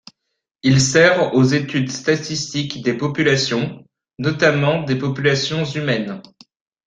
Il 0.63 0.81
sert 0.81 1.35
aux 1.35 1.43
études 1.43 1.91
statistiques 1.91 2.81
des 2.81 2.97
populations, 2.97 3.85
notamment 4.17 4.81
des 4.81 4.95
populations 4.97 5.63
humaines. 5.63 6.23